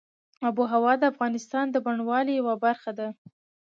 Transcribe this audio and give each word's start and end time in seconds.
آب 0.47 0.55
وهوا 0.61 0.93
د 0.99 1.03
افغانستان 1.13 1.65
د 1.71 1.75
بڼوالۍ 1.85 2.33
یوه 2.39 2.55
برخه 2.65 2.91
ده. 2.99 3.07